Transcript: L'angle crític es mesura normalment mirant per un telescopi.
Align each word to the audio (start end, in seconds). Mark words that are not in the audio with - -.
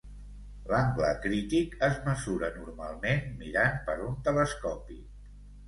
L'angle 0.69 1.11
crític 1.25 1.75
es 1.89 1.99
mesura 2.07 2.51
normalment 2.57 3.23
mirant 3.45 3.79
per 3.91 3.99
un 4.09 4.19
telescopi. 4.31 5.01